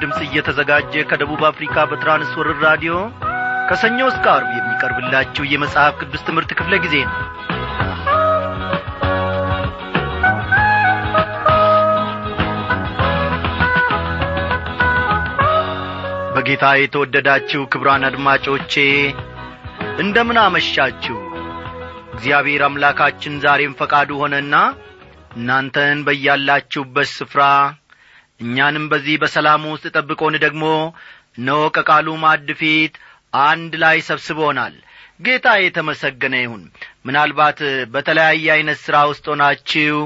ድምፅ 0.00 0.18
እየተዘጋጀ 0.24 1.02
ከደቡብ 1.10 1.42
አፍሪካ 1.48 1.84
በትራንስወርር 1.90 2.58
ራዲዮ 2.66 2.94
ከሰኞ 3.68 3.98
እስከ 4.10 4.26
አርብ 4.34 4.50
የሚቀርብላችሁ 4.54 5.44
የመጽሐፍ 5.48 5.94
ቅዱስ 6.00 6.22
ትምህርት 6.28 6.52
ክፍለ 6.58 6.74
ጊዜ 6.84 6.96
ነው። 7.04 7.16
በጌታ 16.34 16.66
የተወደዳችሁ 16.78 17.62
ክብራን 17.72 18.04
አድማጮቼ 18.08 18.74
እንደምን 20.02 20.38
አመሻችሁ? 20.42 21.16
እግዚአብሔር 22.14 22.62
አምላካችን 22.66 23.34
ዛሬም 23.44 23.76
ፈቃዱ 23.80 24.10
ሆነና 24.20 24.54
እናንተን 25.36 25.98
በያላችሁበት 26.06 27.08
ስፍራ 27.12 27.42
እኛንም 28.40 28.84
በዚህ 28.92 29.16
በሰላም 29.22 29.62
ውስጥ 29.70 29.86
ጠብቆን 29.96 30.34
ደግሞ 30.44 30.64
እነሆ 31.38 31.60
ከቃሉ 31.76 32.08
ማዕድ 32.22 32.48
ፊት 32.60 32.94
አንድ 33.42 33.72
ላይ 33.82 33.98
ሰብስቦናል። 34.08 34.74
ጌታ 35.20 35.46
የተመሰገነ 35.60 36.34
ይሁን። 36.40 36.62
ምናልባት 37.06 37.58
በተለያየ 37.92 38.46
ዐይነት 38.54 38.78
ሥራ 38.84 38.96
ውስጥ 39.10 39.24
ሆናችሁ 39.32 39.98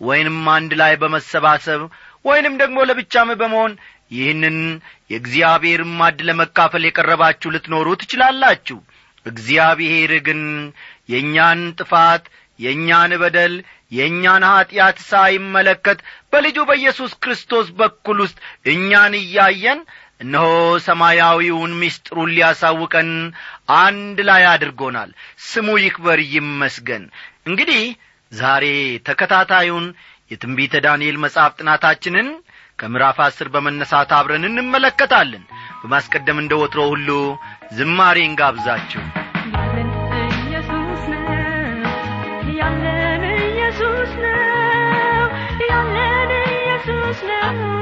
ወይንም 0.00 0.38
አንድ 0.54 0.72
ላይ 0.80 0.94
በመሰባሰብ 1.02 1.82
ወይንም 2.24 2.54
ደግሞ 2.62 2.78
ለብቻም 2.88 3.30
በመሆን 3.40 3.72
ይህንን 4.10 4.56
የእግዚአብሔር 5.10 5.82
ማድ 5.98 6.18
ለመካፈል 6.28 6.82
የቀረባችሁ 6.86 7.48
ልትኖሩ 7.54 7.88
ትችላላችሁ። 8.02 8.78
እግዚአብሔር 9.26 10.12
ግን 10.26 10.42
የእኛን 11.08 11.60
ጥፋት 11.78 12.24
የእኛን 12.58 13.12
በደል 13.22 13.54
የእኛን 13.92 14.44
ኀጢአት 14.48 14.98
ሳይመለከት 15.08 15.98
በልጁ 16.32 16.58
በኢየሱስ 16.68 17.12
ክርስቶስ 17.22 17.66
በኩል 17.78 18.18
ውስጥ 18.24 18.38
እኛን 18.72 19.14
እያየን 19.20 19.80
እነሆ 20.20 20.46
ሰማያዊውን 20.86 21.72
ምስጢሩን 21.80 22.32
ሊያሳውቀን 22.34 23.10
አንድ 23.80 24.18
ላይ 24.28 24.44
አድርጎናል። 24.52 25.10
ስሙ 25.48 25.76
ይክበር 25.82 26.20
ይመስገን። 26.32 27.04
እንግዲህ 27.46 27.82
ዛሬ 28.32 28.64
ተከታታዩን 29.08 29.86
የትንቢተ 30.30 30.74
ዳንኤል 30.86 31.18
መጽሐፍ 31.24 31.52
ጥናታችንን 31.58 32.28
ከምዕራፍ 32.78 33.18
አስር 33.26 33.48
በመነሳት 33.52 34.10
አብረን 34.16 34.48
እንመለከታለን። 34.48 35.44
በማስቀደም 35.82 36.40
እንደ 36.42 36.54
ወትሮ 36.62 36.82
ሁሉ 36.92 37.08
ዝማሬን 37.76 38.34
ጋብዛችሁ 38.40 39.04
ኢየሱስ 47.16 47.75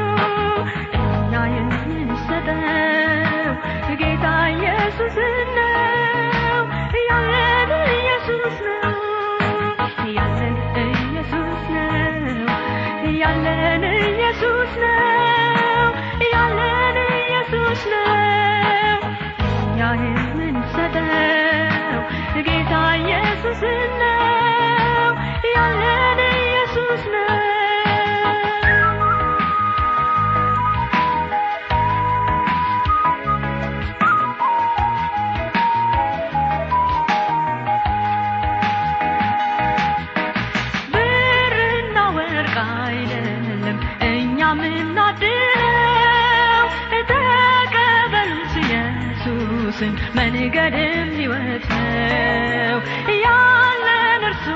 ኢየሱስን 50.46 50.46
መንገድም 50.46 51.10
ሕይወት 51.16 51.66
ነው 51.72 52.78
ያለን 53.24 54.22
እርሱ 54.28 54.46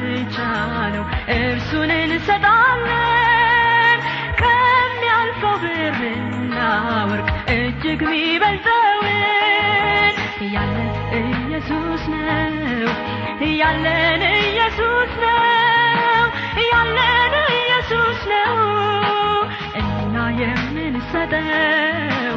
ብቻ 0.00 0.36
ነው። 0.94 1.04
እርሱን 1.36 1.90
እንሰጣለን። 1.96 3.98
ከሚያልፈው 4.40 5.56
ብርና 5.62 6.56
ወርቅ 7.10 7.26
እጅግ 7.56 8.00
ሚበልጠውን 8.10 9.08
ያለን 10.54 10.90
ኢየሱስ 11.22 12.04
ነው። 12.14 12.90
ያለን 13.60 14.22
ኢየሱስ 14.40 15.12
ነው። 15.24 16.24
ያለን 16.72 17.04
ኢየሱስ 17.54 18.20
ነው። 18.32 18.56
እና 19.82 20.16
የምንሰጠው 20.40 22.34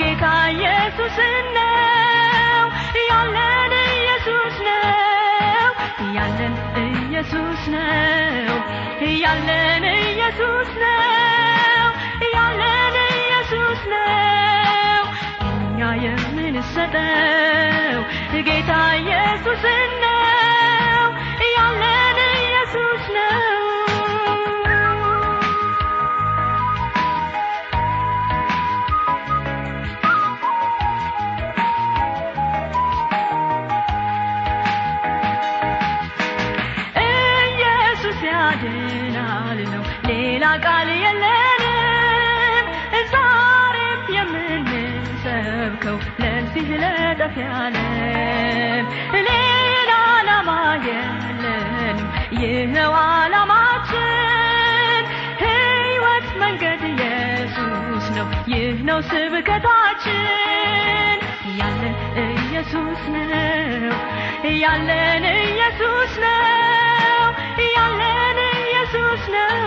ጌታ 0.00 0.22
ኢየሱስ 0.52 1.16
ነው 1.56 2.17
ያለን 3.10 3.74
ኢየሱስ 3.88 4.56
ነው 4.66 4.94
ያለን 6.16 6.54
ኢየሱስ 6.84 7.62
ነው 7.74 8.54
ያለን 9.16 9.84
ኢየሱስ 9.98 10.70
ነው 10.82 11.86
ያለን 12.36 12.96
ኢየሱስ 13.10 13.80
ነው 13.94 15.02
እኛ 15.48 15.80
የምንሰጠው 16.04 18.00
ጌታ 18.48 18.70
ኢየሱስ 19.00 19.64
ነው 20.04 21.06
ያለን 21.56 22.18
ኢየሱስ 22.38 23.04
ነው 23.18 23.57
ለጠፍ 47.28 47.36
ያለም 47.42 48.84
ሌላ 49.26 49.90
ዓላማ 50.10 50.50
የለንም 50.86 51.98
ይኸው 52.38 52.92
ዓላማችን 53.00 55.02
ሕይወት 55.42 56.28
መንገድ 56.42 56.82
ኢየሱስ 56.92 58.06
ነው። 58.16 58.26
ይህ 58.52 58.78
ነው 58.88 59.00
ስብከታችን 59.10 61.18
ያለን 61.60 61.94
ኢየሱስ 62.26 63.02
ነው። 63.14 63.96
ያለን 64.62 64.96
ኢየሱስ 65.40 66.14
ነው። 66.24 67.26
ያለን 67.76 68.38
ኢየሱስ 68.54 69.22
ነው። 69.28 69.58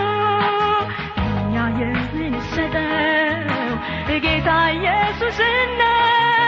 እኛ 1.36 1.54
የምንሰጠው 1.80 3.50
ጌታ 4.24 4.50
ኢየሱስ 4.74 5.38
ነው 5.80 6.41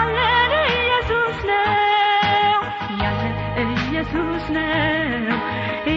ያለን 0.00 0.52
ኢየሱስ 0.74 1.38
ነው። 1.50 2.58
ያለን 3.02 3.76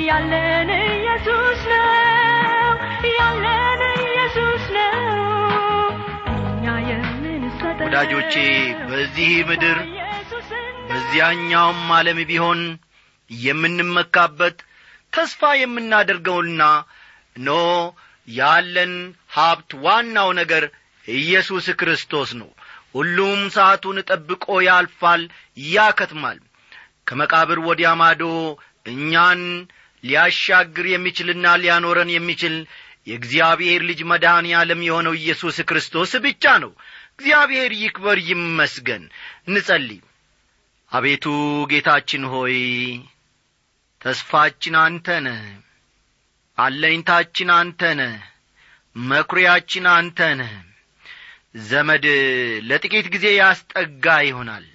ያለን 0.10 0.70
ኢየሱስ 0.88 1.62
ነው። 1.74 2.70
ያለን 3.18 3.82
ኢየሱስ 4.04 4.66
ነው። 4.78 5.00
ወዳጆቼ 7.86 8.36
በዚህ 8.90 9.32
ምድር 9.50 9.78
በዚያኛውም 10.88 11.82
ዓለም 11.98 12.20
ቢሆን 12.30 12.62
የምንመካበት 13.30 14.58
ተስፋ 15.14 15.52
የምናደርገውና 15.60 16.62
ኖ 17.38 17.52
ያለን 18.28 18.94
ሀብት 19.32 19.72
ዋናው 19.86 20.30
ነገር 20.40 20.64
ኢየሱስ 21.06 21.66
ክርስቶስ 21.80 22.30
ነው 22.40 22.50
ሁሉም 22.96 23.42
ሰዓቱን 23.56 23.98
ጠብቆ 24.10 24.46
ያልፋል 24.66 25.22
ያከትማል። 25.70 26.40
ከመቃብር 27.08 27.60
ወዲያ 27.68 27.90
ማዶ 28.02 28.24
እኛን 28.88 29.42
ሊያሻግር 30.04 30.86
የሚችልና 30.92 31.46
ሊያኖረን 31.62 32.10
የሚችል 32.14 32.56
የእግዚአብሔር 33.08 33.82
ልጅ 33.90 34.00
መድኃኔ 34.10 34.48
ዓለም 34.60 34.82
የሆነው 34.86 35.14
ኢየሱስ 35.20 35.58
ክርስቶስ 35.70 36.12
ብቻ 36.26 36.54
ነው። 36.64 36.72
እግዚአብሔር 37.14 37.72
ይክበር 37.82 38.18
ይመስገን። 38.30 39.04
እንጸልይ። 39.48 40.00
አቤቱ 40.92 41.26
ጌታችን 41.72 42.24
ሆይ 42.34 42.56
ተስፋችን 44.02 44.76
አንተ 44.84 45.08
ነህ 45.26 45.42
አለኝታችን 46.58 47.50
አንተ 47.58 47.82
ነህ 48.00 48.16
መኩሪያችን 48.96 49.86
አንተ 49.94 50.20
ነህ 50.40 50.54
ዘመድ 51.56 52.06
ለጥቂት 52.70 53.08
ጊዜ 53.14 53.26
ያስጠጋ 53.36 54.06
ይሆናል። 54.28 54.66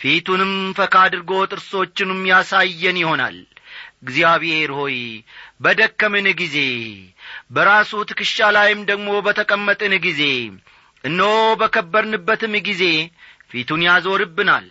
ፊቱንም 0.00 0.52
ፈካ 0.78 0.94
አድርጎ 1.06 1.30
ጥርሶቹንም 1.50 2.20
ያሳየን 2.30 2.98
ይሆናል። 3.02 3.36
እግዚአብሔር 4.04 4.70
ሆይ 4.78 4.96
በደከምን 5.64 6.26
ጊዜ 6.40 6.56
በራሱ 7.54 7.92
ትከሻ 8.08 8.48
ላይም 8.56 8.80
ደግሞ 8.90 9.08
በተቀመጥን 9.26 9.94
ጊዜ 10.06 10.22
እነሆ 11.04 11.30
በከበርንበትም 11.60 12.54
ጊዜ 12.68 12.82
ፊቱን 13.50 13.82
ያዞርብናል 13.86 14.66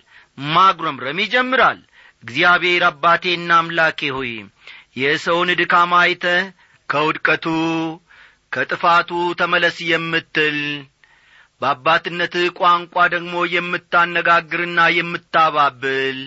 ማጉረምረም 0.53 1.19
ይጀምራል። 1.23 1.79
እግዚአብሔር 2.23 2.83
አባቴና 2.89 3.51
አምላኬ 3.59 3.99
ሆይ 4.15 4.31
የሰውን 5.01 5.49
ድካም 5.59 5.91
አይተህ 5.99 6.43
ከውድቀቱ 6.89 7.45
ከጥፋቱ 8.53 9.09
ተመለስ 9.39 9.77
የምትል 9.89 10.57
በአባትነትህ 11.63 12.45
ቋንቋ 12.59 12.95
ደግሞ 13.13 13.35
የምታነጋግርና 13.53 14.79
የምታባብል 14.95 16.17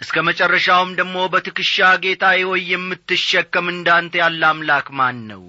እስከ 0.00 0.16
መጨረሻውም 0.28 0.90
ደግሞ 0.98 1.16
በትከሻ 1.32 1.74
ጌታዬ 2.04 2.40
ሆይ 2.48 2.62
የምትሸከም 2.72 3.66
እንዳንተ 3.72 4.14
ያለ 4.22 4.42
አምላክ 4.48 4.86
ማን 4.98 5.18
ነው? 5.30 5.44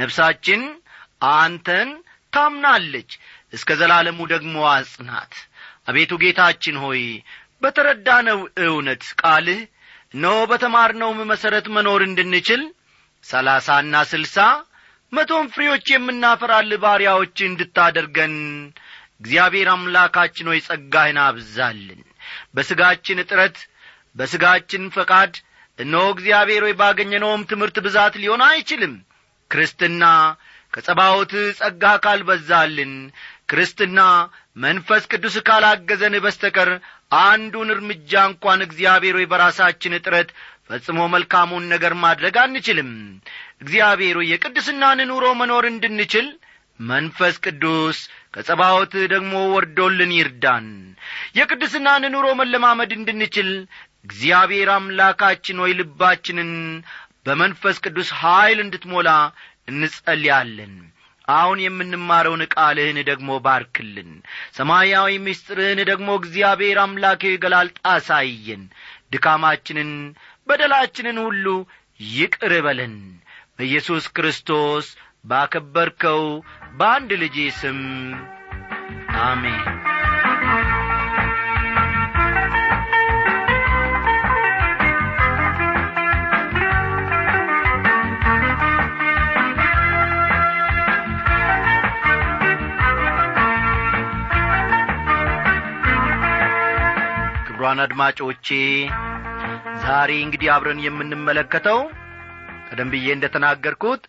ነፍሳችን 0.00 0.62
አንተን 1.32 1.90
ታምናለች 2.32 3.10
እስከ 3.52 3.70
ዘላለሙ 3.80 4.18
ደግሞ 4.32 4.56
አጽናት። 4.72 5.34
አቤቱ 5.88 6.12
ጌታችን 6.22 6.78
ሆይ 6.84 7.02
በተረዳነው 7.62 8.38
እውነት 8.64 9.04
ቃልህ 9.20 9.60
እነሆ 10.14 10.38
በተማርነውም 10.50 11.20
መሠረት 11.30 11.66
መኖር 11.76 12.00
እንድንችል 12.08 12.62
ሰላሳና 13.24 13.94
ስልሳ 14.10 14.38
መቶም 15.12 15.46
ፍሬዎች 15.54 15.86
የምናፈራል 15.92 16.70
ባሪያዎች 16.82 17.36
እንድታደርገን 17.46 18.34
እግዚአብሔር 19.20 19.68
አምላካችን 19.74 20.48
ሆይ 20.50 20.60
ጸጋህን 20.66 21.18
አብዛልን። 21.24 22.00
በሥጋችን 22.54 23.22
እጥረት 23.22 23.58
በሥጋችን 24.16 24.84
ፈቃድ 24.96 25.32
እነሆ 25.78 26.04
እግዚአብሔር 26.14 26.62
ሆይ 26.66 26.74
ባገኘነውም 26.80 27.46
ትምህርት 27.50 27.78
ብዛት 27.86 28.14
ሊሆን 28.22 28.42
አይችልም። 28.48 28.94
ክርስትና 29.50 30.04
ከጸባዖት 30.74 31.32
ጸጋ 31.58 31.84
ካልበዛልን 32.04 32.92
ክርስትና 33.50 34.00
መንፈስ 34.58 35.02
ቅዱስ 35.12 35.36
ካላገዘን 35.48 36.14
በስተቀር 36.24 36.70
አንዱን 37.22 37.68
እርምጃ 37.74 38.12
እንኳን 38.30 38.60
እግዚአብሔር 38.66 39.16
ሆይ 39.18 39.26
በራሳችን 39.32 39.96
እጥረት 39.98 40.30
ፈጽሞ 40.70 41.00
መልካሙን 41.12 41.64
ነገር 41.72 41.92
ማድረግ 42.02 42.36
አንችልም። 42.42 42.90
እግዚአብሔር 43.62 44.16
የቅድስናን 44.30 45.00
ኑሮ 45.10 45.26
መኖር 45.40 45.64
እንድንችል 45.70 46.26
መንፈስ 46.80 47.34
ቅዱስ 47.44 47.98
ከጸባዖት 48.34 48.94
ደግሞ 49.12 49.34
ወርዶልን 49.52 50.10
ይርዳን። 50.16 50.66
የቅድስናን 51.38 52.04
ኑሮ 52.14 52.26
መለማመድ 52.40 52.90
እንድንችል 52.96 53.50
እግዚአብሔር 54.06 54.68
አምላካችን 54.74 55.60
ሆይ 55.62 55.72
ልባችንን 55.78 56.50
በመንፈስ 57.26 57.76
ቅዱስ 57.84 58.10
ኀይል 58.18 58.58
እንድትሞላ 58.64 59.08
እንጸልያለን። 59.70 60.74
አሁን 61.28 61.58
የምንማረውን 61.62 62.42
ቃልህን 62.52 62.98
ደግሞ 63.08 63.38
ባርክልን። 63.44 64.10
ሰማያዊ 64.58 65.14
ምስጢርህን 65.24 65.80
ደግሞ 65.90 66.08
እግዚአብሔር 66.20 66.78
አምላኬ 66.84 67.32
ገላልጣ 67.44 67.80
አሳየን 67.94 68.62
ድካማችንን 69.12 69.90
በደላችንን 70.46 71.18
ሁሉ 71.24 71.46
ይቅር 72.00 72.54
በለን። 72.66 72.94
በኢየሱስ 73.58 74.06
ክርስቶስ 74.16 74.86
ባከበርከው 75.24 76.22
በአንድ 76.76 77.12
ልጅ 77.22 77.36
ስም 77.60 77.80
አሜን። 79.22 79.62
ክቡራን 97.46 97.80
አድማጮቼ 97.84 98.48
ዛሬ 99.82 100.10
እንግዲህ 100.24 100.48
አብረን 100.54 100.80
የምንመለከተው 100.84 101.80
ቀደም 102.68 102.88
ብዬ 102.92 103.08
እንደ 103.14 103.26
ተናገርኩት 103.34 104.02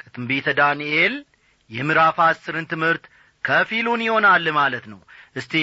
ከትንቢተ 0.00 0.48
ዳንኤል 0.60 1.14
የምዕራፍ 1.70 2.18
አስርን 2.26 2.66
ትምህርት 2.70 3.04
ከፊሉን 3.44 4.00
ይሆናል 4.06 4.46
ማለት 4.58 4.84
ነው። 4.92 5.00
እስቲ 5.36 5.54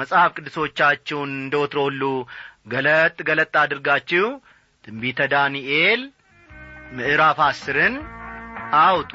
መጽሐፍ 0.00 0.30
ቅዱሶቻችሁን 0.36 1.30
እንደ 1.36 1.54
ወትሮ 1.62 1.80
ሁሉ 1.88 2.02
ገለጥ 2.72 3.16
ገለጥ 3.28 3.54
አድርጋችሁ 3.62 4.26
ትንቢተ 4.84 5.20
ዳንኤል 5.32 6.02
ምዕራፍ 6.92 7.38
አስርን 7.48 7.94
አውጡ 8.80 9.12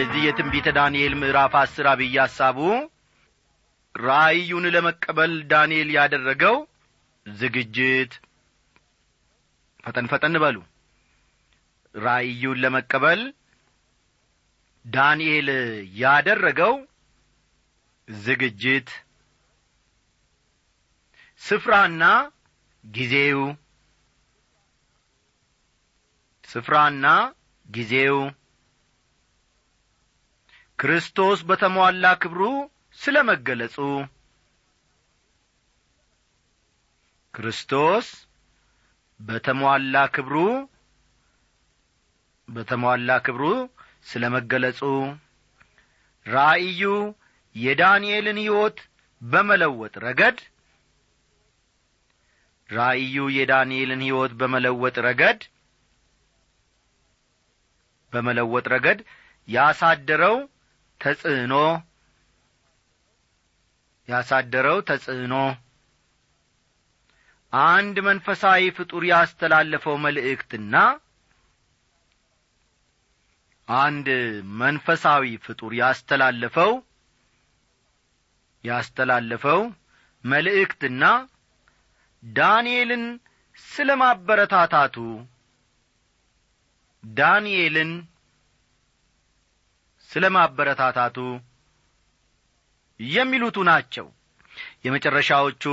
የዚህ 0.00 0.22
የትንቢተ 0.24 0.68
ዳንኤል 0.76 1.14
ምዕራፍ 1.20 1.54
አስር 1.60 1.86
አብይ 1.90 2.14
ሐሳቡ 2.16 2.58
ራእዩን 3.94 4.66
ለመቀበል 4.74 5.32
ዳንኤል 5.50 5.88
ያደረገው 5.96 6.56
ዝግጅት። 7.26 8.12
ፈጠን 9.84 10.06
ፈጠን 10.12 10.36
በሉ። 10.42 10.56
ራእዩን 11.94 12.60
ለመቀበል 12.64 13.20
ዳንኤል 14.84 15.48
ያደረገው 16.00 16.74
ዝግጅት 18.08 18.88
ስፍራና 21.42 22.02
ጊዜው። 22.84 23.42
ስፍራና 26.48 27.06
ጊዜው 27.68 28.16
ክርስቶስ 30.80 31.40
በተሟላ 31.48 32.04
ክብሩ 32.22 32.42
ስለ 32.98 33.16
መገለጹ 33.30 33.76
ክርስቶስ 37.34 38.06
በተሟላ 39.20 39.96
ክብሩ 40.14 40.36
በተሟላ 42.48 43.10
ክብሩ 43.26 43.44
ስለ 44.06 44.24
መገለጹ 44.36 44.80
ራእዩ 46.26 46.82
የዳንኤልን 47.54 48.38
ሕይወት 48.42 48.78
በመለወጥ 49.22 49.94
ረገድ 50.04 50.38
ራእዩ 52.68 53.16
የዳንኤልን 53.36 54.02
ሕይወት 54.06 54.32
በመለወጥ 54.40 54.96
ረገድ 55.06 55.40
በመለወጥ 58.12 58.66
ረገድ 58.74 59.00
ያሳደረው 59.48 60.36
ተጽዕኖ 61.00 61.54
ያሳደረው 64.08 64.78
ተጽዕኖ። 64.88 65.34
አንድ 67.52 67.96
መንፈሳዊ 68.08 68.62
ፍጡር 68.76 69.02
ያስተላለፈው 69.10 69.94
መልእክትና 70.04 70.74
አንድ 73.68 74.06
መንፈሳዊ 74.60 75.24
ፍጡር 75.44 75.72
ያስተላለፈው 75.80 76.72
ያስተላለፈው 78.64 79.60
መልእክትና 80.24 81.04
ዳንኤልን 82.22 83.04
ስለ 83.58 83.90
ማበረታታቱ 84.00 84.96
ዳንኤልን 87.04 87.92
ስለ 90.10 90.24
ማበረታታቱ 90.34 91.16
የሚሉቱ 93.00 93.58
ናቸው። 93.68 94.06
የመጨረሻዎቹ 94.84 95.64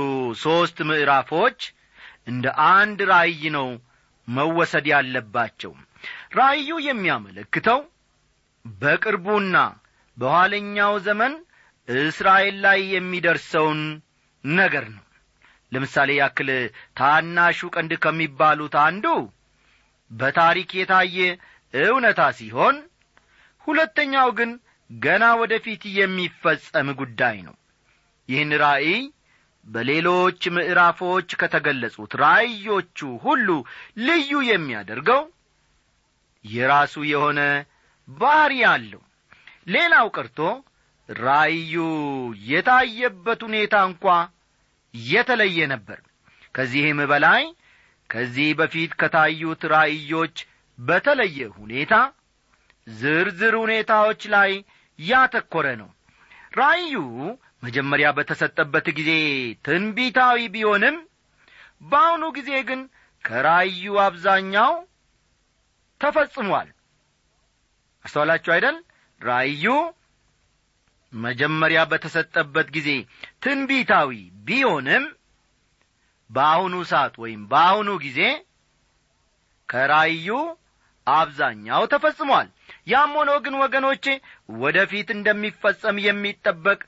ሦስት 0.42 0.78
ምዕራፎች 0.88 1.58
እንደ 2.28 2.46
አንድ 2.70 3.00
ራእይ 3.10 3.42
ነው 3.56 3.68
መወሰድ 4.28 4.86
ያለባቸው። 4.92 5.72
ራእዩ 6.38 6.70
የሚያመለክተው 6.86 7.80
በቅርቡና 8.64 9.56
በኋለኛው 10.16 10.94
ዘመን 11.06 11.34
እስራኤል 11.88 12.56
ላይ 12.64 12.80
የሚደርሰውን 12.94 13.80
ነገር 14.44 14.86
ነው። 14.96 15.04
ለምሳሌ 15.72 16.10
ያክል 16.18 16.50
ታናሹ 16.98 17.68
ቀንድ 17.74 17.92
ከሚባሉት 18.04 18.74
አንዱ 18.84 19.06
በታሪክ 20.10 20.70
የታየ 20.78 21.18
እውነታ 21.74 22.20
ሲሆን 22.38 22.76
ሁለተኛው 23.68 24.28
ግን 24.38 24.50
ገና 24.90 25.24
ወደፊት 25.40 25.82
የሚፈጸም 25.96 26.88
ጉዳይ 27.00 27.36
ነው። 27.46 27.56
ይህን 28.28 28.52
ራእይ 28.62 29.00
በሌሎች 29.66 30.40
ምዕራፎች 30.56 31.28
ከተገለጹት 31.40 32.12
ራእዮቹ 32.22 32.98
ሁሉ 33.24 33.48
ልዩ 34.06 34.30
የሚያደርገው 34.48 35.22
የራሱ 36.44 36.94
የሆነ 37.10 37.40
ባሕሪ 38.08 38.54
አለው። 38.70 39.02
ሌላው 39.68 40.06
ቀርቶ 40.16 40.38
ራእዩ 41.08 41.74
የታየበት 42.50 43.40
ሁኔታ 43.46 43.74
እንኳ 43.90 44.04
የተለየ 44.94 45.58
ነበር። 45.72 45.98
ከዚህም 46.54 47.00
በላይ 47.10 47.42
ከዚህ 48.10 48.48
በፊት 48.58 48.92
ከታዩት 49.00 49.62
ራእዮች 49.72 50.36
በተለየ 50.78 51.48
ሁኔታ 51.58 51.94
ዝርዝር 52.94 53.54
ሁኔታዎች 53.62 54.22
ላይ 54.34 54.50
ያተኰረ 54.98 55.66
ነው። 55.80 55.90
ራእዩ 56.52 56.94
መጀመሪያ 57.64 58.08
በተሰጠበት 58.16 58.86
ጊዜ 58.98 59.10
ትንቢታዊ 59.64 60.38
ቢሆንም 60.54 60.96
በአሁኑ 61.82 62.24
ጊዜ 62.36 62.50
ግን 62.68 62.80
ከራእዩ 63.24 63.94
አብዛኛው 64.04 64.72
ተፈጽሟል። 66.00 66.68
አስተዋላችሁ 68.04 68.50
አይደል? 68.54 68.76
ራእዩ 69.20 69.64
መጀመሪያ 71.12 71.80
በተሰጠበት 71.90 72.68
ጊዜ 72.76 72.88
ትንቢታዊ 73.44 74.10
ቢሆንም 74.46 75.04
በአሁኑ 76.30 76.74
ሰዓት 76.90 77.14
ወይም 77.22 77.42
በአሁኑ 77.52 77.90
ጊዜ 78.04 78.20
ከራእዩ 79.68 80.28
አብዛኛው 81.06 81.82
ተፈጽሟል 81.92 82.48
ያም 82.88 83.12
ሆኖ 83.18 83.30
ግን 83.44 83.54
ወገኖቼ 83.62 84.04
ወደፊት 84.58 85.08
እንደሚፈጸም 85.14 85.96
የሚጠበቅ 86.04 86.80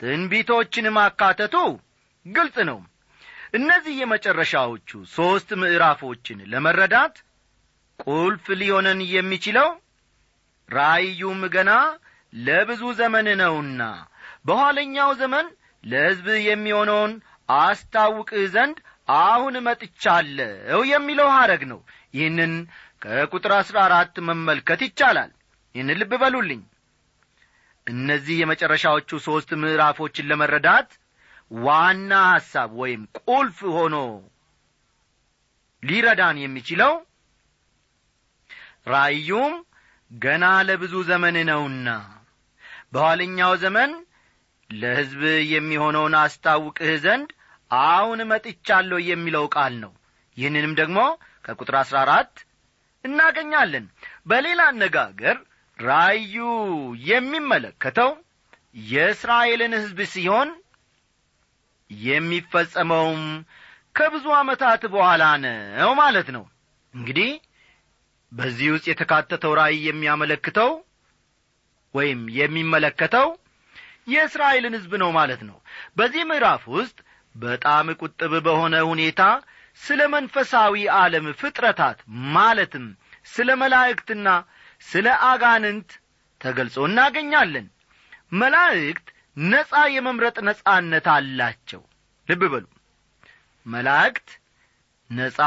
ትንቢቶችን 0.00 0.86
ማካተቱ 0.96 1.54
ግልጽ 2.26 2.56
ነው። 2.70 2.78
እነዚህ 3.54 3.94
የመጨረሻዎቹ 4.00 4.88
ሦስት 5.14 5.48
ምዕራፎችን 5.62 6.38
ለመረዳት 6.52 7.16
ቁልፍ 8.06 8.44
ሊሆነን 8.60 9.00
የሚችለው 9.12 9.68
ራእዩም 10.68 11.42
ገና 11.54 11.70
ለብዙ 12.32 12.82
ዘመን 13.00 13.26
ነውና 13.40 13.82
በኋለኛው 14.48 15.10
ዘመን 15.20 15.46
ለሕዝብ 15.84 16.28
የሚሆነውን 16.44 17.12
አስታውቅህ 17.58 18.44
ዘንድ 18.54 18.76
አሁን 19.22 19.54
መጥቻለሁ 19.66 20.80
የሚለው 20.92 21.28
ሐረግ 21.36 21.62
ነው። 21.72 21.80
ይህንን 22.14 22.52
ከቁጥር 23.02 23.52
አሥራ 23.56 23.76
አራት 23.86 24.16
መመልከት 24.26 24.80
ይቻላል። 24.86 25.30
ይህን 25.74 25.90
ልብ 26.00 26.12
በሉልኝ። 26.22 26.60
እነዚህ 27.86 28.36
የመጨረሻዎቹ 28.40 29.10
ሦስት 29.24 29.50
ምዕራፎችን 29.62 30.28
ለመረዳት 30.30 30.90
ዋና 31.60 32.12
ሐሳብ 32.32 32.70
ወይም 32.82 33.02
ቁልፍ 33.22 33.58
ሆኖ 33.76 33.96
ሊረዳን 35.82 36.36
የሚችለው 36.42 36.92
ራእዩም 38.92 39.54
ገና 40.10 40.44
ለብዙ 40.68 40.94
ዘመን 41.10 41.36
ነውና 41.48 41.88
በኋለኛው 42.92 43.52
ዘመን 43.62 43.90
ለሕዝብ 44.70 45.22
የሚሆነውን 45.52 46.14
አስታውቅህ 46.20 46.92
ዘንድ 47.04 47.30
አሁን 47.70 48.20
መጥቻለሁ 48.30 48.98
የሚለው 49.08 49.44
ቃል 49.54 49.74
ነው። 49.84 49.92
ይህንንም 50.36 50.72
ደግሞ 50.80 50.98
ከቁጥር 51.44 51.76
አሥራ 51.80 51.96
አራት 52.06 52.34
እናገኛለን። 53.04 53.86
በሌላ 54.26 54.60
አነጋገር 54.72 55.36
ራእዩ 55.78 56.36
የሚመለከተው 57.08 58.10
የእስራኤልን 58.90 59.72
ሕዝብ 59.78 59.98
ሲሆን 60.12 60.50
የሚፈጸመውም 61.90 63.22
ከብዙ 63.96 64.26
ዓመታት 64.38 64.82
በኋላ 64.92 65.22
ነው 65.42 65.90
ማለት 66.00 66.28
ነው። 66.36 66.44
እንግዲህ 66.94 67.30
በዚህ 68.32 68.68
ውስጥ 68.74 68.86
የተካተተው 68.90 69.52
ራእይ 69.58 69.78
የሚያመለክተው 69.88 70.70
ወይም 71.94 72.20
የሚመለከተው 72.38 73.26
የእስራኤልን 74.12 74.76
ሕዝብ 74.76 74.92
ነው 75.02 75.10
ማለት 75.18 75.42
ነው። 75.48 75.56
በዚህ 75.96 76.22
ምዕራፍ 76.30 76.62
ውስጥ 76.76 76.96
በጣም 77.34 77.86
ቁጥብ 78.00 78.32
በሆነ 78.46 78.76
ሁኔታ 78.88 79.22
ስለ 79.80 80.00
መንፈሳዊ 80.14 80.74
ዓለም 80.96 81.26
ፍጥረታት 81.40 81.98
ማለትም 82.34 82.86
ስለ 83.32 83.48
መላእክትና 83.62 84.28
ስለ 84.82 85.08
አጋንንት 85.28 85.90
ተገልጾ 86.40 86.76
እናገኛለን። 86.88 87.66
መላእክት 88.34 89.06
ነጻ 89.46 89.72
የመምረጥ 89.94 90.36
ነጻነት 90.48 91.06
አላቸው። 91.14 91.82
ልብ 92.28 92.42
በሉ። 92.52 92.64
መላእክት 93.66 94.28
ነጻ 95.10 95.38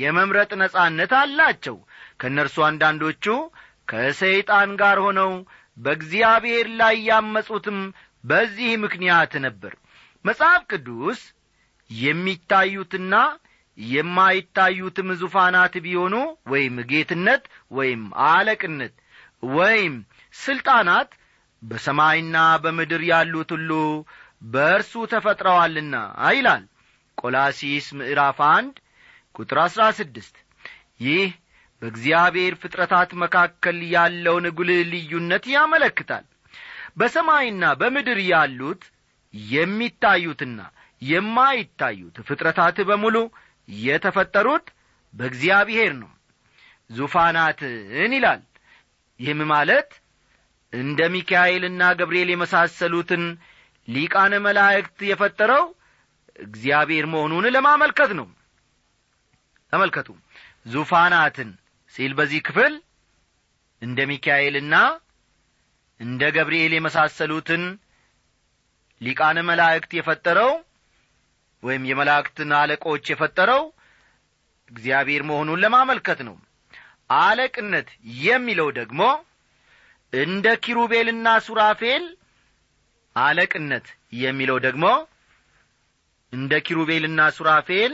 የመምረጥ 0.00 0.50
ነጻነት 0.62 1.12
አላቸው። 1.20 1.76
ከእነርሱ 2.20 2.56
አንዳንዶቹ 2.68 3.24
ከሰይጣን 3.88 4.70
ጋር 4.80 4.98
ሆነው 5.04 5.32
በእግዚአብሔር 5.76 6.66
ላይ 6.80 6.96
ያመጹትም 7.08 7.80
በዚህ 8.24 8.70
ምክንያት 8.84 9.32
ነበር። 9.46 9.72
መጽሐፍ 10.24 10.62
ቅዱስ 10.70 11.20
የሚታዩትና 11.90 13.14
የማይታዩትም 13.78 15.08
ዙፋናት 15.20 15.74
ቢሆኑ 15.84 16.14
ወይም 16.52 16.76
ጌትነት 16.90 17.44
ወይም 17.70 18.02
አለቅነት 18.28 18.94
ወይም 19.56 19.94
ስልጣናት 20.34 21.10
በሰማይና 21.62 22.36
በምድር 22.62 23.02
ያሉት 23.10 23.50
ሁሉ 23.56 23.70
በእርሱ 24.52 24.92
ተፈጥረዋልና 25.12 25.94
ይላል 26.30 26.64
ቆላሲስ 27.18 27.86
ምዕራፍ 27.98 28.38
አንድ 28.48 28.74
ቁጥር 29.34 29.58
አሥራ 29.62 29.82
ስድስት። 29.98 30.34
ይህ 31.06 31.30
በእግዚአብሔር 31.82 32.54
ፍጥረታት 32.60 33.10
መካከል 33.22 33.78
ያለውን 33.94 34.46
ጉልህ 34.58 34.80
ልዩነት 34.92 35.44
ያመለክታል። 35.54 36.24
በሰማይና 36.96 37.64
በምድር 37.80 38.18
ያሉት 38.30 38.82
የሚታዩትና 39.34 40.60
የማይታዩት 41.02 42.16
ፍጥረታት 42.28 42.78
በሙሉ 42.88 43.16
የተፈጠሩት 43.68 44.66
በእግዚአብሔር 45.14 45.92
ነው። 46.00 46.10
ዙፋናትን 46.90 48.12
ይላል። 48.14 48.42
ይህም 49.20 49.40
ማለት 49.50 49.90
እንደ 50.72 51.00
ሚካኤልና 51.14 51.82
ገብርኤል 51.98 52.28
የመሳሰሉትን 52.32 53.22
ሊቃነ 53.88 54.34
መላእክት 54.46 54.98
የፈጠረው 55.08 55.64
እግዚአብሔር 56.38 57.04
መሆኑን 57.12 57.46
ለማመልከት 57.54 58.10
ነው። 58.18 58.26
ተመልከቱ። 59.72 60.08
ዙፋናትን 60.66 61.50
ሲል 61.94 62.12
በዚህ 62.18 62.40
ክፍል 62.46 62.74
እንደ 63.82 63.98
ሚካኤልና 64.10 64.74
እንደ 66.00 66.22
ገብርኤል 66.36 66.72
የመሳሰሉትን 66.76 67.62
ሊቃነ 69.00 69.38
መላእክት 69.48 69.90
የፈጠረው 69.96 70.52
ወይም 71.62 71.82
የመላእክትን 71.88 72.50
አለቆች 72.58 73.04
የፈጠረው 73.10 73.62
እግዚአብሔር 74.70 75.22
መሆኑን 75.28 75.60
ለማመልከት 75.64 76.20
ነው። 76.28 76.36
አለቅነት 77.18 77.88
የሚለው 78.22 78.68
ደግሞ 78.78 79.02
እንደ 80.12 80.46
ኪሩቤልና 80.64 81.28
ሱራፌል 81.46 82.04
አለቅነት 83.16 83.86
የሚለው 84.22 84.58
ደግሞ 84.66 84.86
እንደ 86.32 86.54
ኪሩቤልና 86.66 87.20
ሱራፌል 87.36 87.92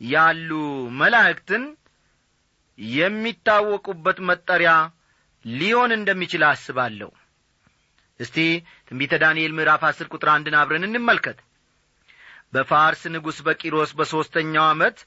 ያሉ 0.00 0.50
መላእክትን 1.00 1.64
የሚታወቁበት 2.78 4.18
መጠሪያ 4.28 4.72
ሊሆን 5.44 5.90
እንደሚችል 5.96 6.42
አስባለሁ። 6.48 7.10
እስቲ 8.20 8.36
ትንቢተ 8.88 9.14
ዳንኤል 9.22 9.52
ምዕራፍ 9.56 9.82
አስር 9.88 10.06
ቁጥር 10.12 10.28
አንድን 10.34 10.56
አብረን 10.60 10.86
እንመልከት 10.88 11.38
በፋርስ 12.54 13.02
ንጉሥ 13.14 13.38
በቂሮስ 13.46 13.90
በሦስተኛው 13.98 14.64
ዓመት 14.70 14.98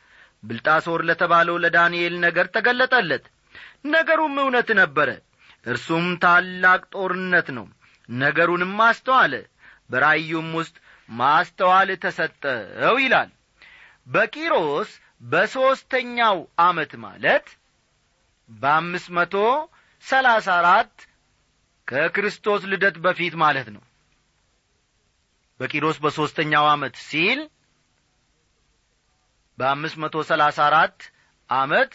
ብልጣሶር 0.44 1.02
ለተባለው 1.10 1.56
ለዳንኤል 1.64 2.16
ነገር 2.26 2.48
ተገለጠለት። 2.56 3.26
ነገሩም 3.92 4.36
እውነት 4.44 4.70
ነበረ። 4.80 5.10
እርሱም 5.66 6.06
ታላቅ 6.24 6.82
ጦርነት 6.96 7.48
ነው። 7.58 7.66
ነገሩንም 8.10 8.72
ማስተዋለ 8.80 9.34
በራእዩም 9.90 10.50
ውስጥ 10.60 10.76
ማስተዋል 11.10 11.90
ተሰጠው 12.04 12.96
ይላል። 13.04 13.30
በቂሮስ 14.08 14.90
በሦስተኛው 15.24 16.38
ዓመት 16.62 16.92
ማለት 17.06 17.46
በአምስት 18.50 19.10
መቶ 19.18 19.36
ሰላሳ 20.06 20.48
አራት 20.60 20.94
ከክርስቶስ 21.88 22.62
ልደት 22.72 22.98
በፊት 23.06 23.34
ማለት 23.44 23.68
ነው 23.76 23.84
በቂሮስ 25.60 25.98
በሦስተኛው 26.04 26.66
ዓመት 26.72 26.96
ሲል 27.06 27.40
በአምስት 29.58 29.96
መቶ 30.02 30.16
ሰላሳ 30.30 30.58
አራት 30.68 30.98
ዓመት 31.50 31.92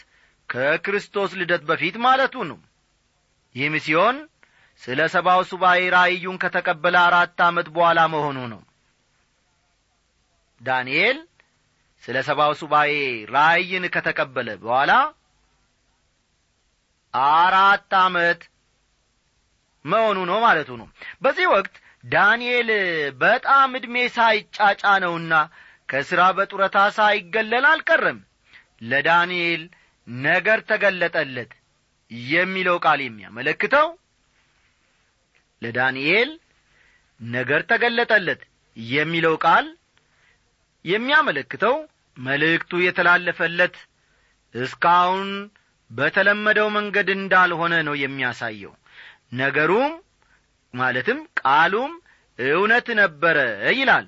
ከክርስቶስ 0.48 1.32
ልደት 1.40 1.62
በፊት 1.68 1.96
ማለቱ 2.04 2.34
ነው። 2.50 2.58
ይህም 3.54 3.74
ሲሆን 3.84 4.16
ስለ 4.82 5.00
ሰባው 5.14 5.40
ሱባኤ 5.50 5.80
ራእዩን 5.94 6.36
ከተቀበለ 6.42 6.96
አራት 7.08 7.40
ዓመት 7.46 7.66
በኋላ 7.74 8.00
መሆኑ 8.14 8.38
ነው። 8.52 8.60
ዳንኤል 10.60 11.18
ስለ 12.02 12.16
ሰባው 12.28 12.52
ሱባኤ 12.60 12.92
ራእይን 13.34 13.84
ከተቀበለ 13.94 14.48
በኋላ 14.62 14.92
አራት 17.14 17.92
ዓመት 18.00 18.40
መሆኑ 19.84 20.18
ነው 20.30 20.38
ማለቱ 20.44 20.70
ነው። 20.80 20.88
በዚህ 21.22 21.46
ወቅት 21.54 21.74
ዳንኤል 22.04 22.70
በጣም 23.20 23.76
ዕድሜ 23.78 23.96
ሳይጫጫ 24.16 24.82
ነውና 25.04 25.34
ከሥራ 25.88 26.22
በጡረታ 26.36 26.78
ሳይገለል 26.96 27.66
አልቀረም። 27.70 28.18
ለዳንኤል 28.84 29.62
ነገር 30.06 30.58
ተገለጠለት 30.70 31.50
የሚለው 32.32 32.76
ቃል 32.84 33.00
የሚያመለክተው 33.04 33.88
ለዳንኤል 35.62 36.30
ነገር 37.20 37.60
ተገለጠለት 37.70 38.40
የሚለው 38.76 39.34
ቃል 39.44 39.66
የሚያመለክተው 40.84 41.74
መልእክቱ 42.16 42.80
የተላለፈለት 42.84 43.76
እስካሁን 44.54 45.28
በተለመደው 45.90 46.68
መንገድ 46.76 47.08
እንዳልሆነ 47.14 47.74
ነው 47.88 47.94
የሚያሳየው። 48.00 48.72
ነገሩም 49.34 49.92
ማለትም 50.74 51.18
ቃሉም 51.40 51.92
እውነት 52.38 52.86
ነበረ 53.00 53.38
ይላል። 53.78 54.06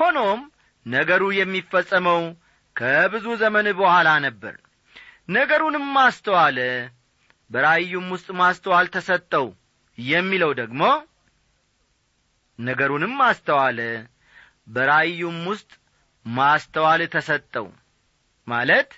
ሆኖም 0.00 0.40
ነገሩ 0.86 1.22
የሚፈጸመው 1.36 2.20
ከብዙ 2.76 3.26
ዘመን 3.42 3.66
በኋላ 3.78 4.08
ነበር። 4.26 4.54
ነገሩንም 5.28 5.86
ማስተዋለ 5.96 6.58
በራእዩም 7.50 8.06
ውስጥ 8.14 8.28
ማስተዋል 8.40 8.86
ተሰጠው 8.94 9.46
የሚለው 9.98 10.50
ደግሞ 10.60 10.82
ነገሩንም 12.58 13.12
ማስተዋለ 13.20 13.80
በራእዩም 14.68 15.38
ውስጥ 15.50 15.70
ማስተዋል 16.26 17.02
ተሰጠው 17.14 17.66
ማለት 18.46 18.90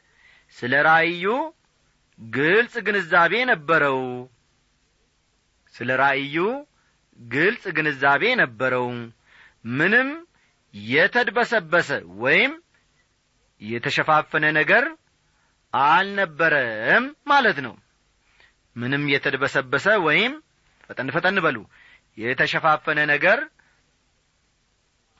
ስለ 0.57 0.75
ራእዩ 0.89 1.25
ግልጽ 2.19 2.75
ግንዛቤ 2.87 3.33
ነበረው። 3.51 4.01
ስለ 5.75 5.91
ራእዩ 6.01 6.37
ግልጽ 7.19 7.65
ግንዛቤ 7.77 8.23
ነበረው። 8.41 8.87
ምንም 9.73 10.09
የተድበሰበሰ 10.75 11.89
ወይም 12.21 12.53
የተሸፋፈነ 13.61 14.45
ነገር 14.59 14.85
አልነበረም 15.73 17.05
ማለት 17.27 17.59
ነው። 17.67 17.75
ምንም 18.77 19.03
የተድበሰበሰ 19.13 19.87
ወይም 20.07 20.35
ፈጠን 20.91 21.09
ፈጠን 21.15 21.39
በሉ 21.45 21.57
የተሸፋፈነ 22.19 22.99
ነገር 23.13 23.39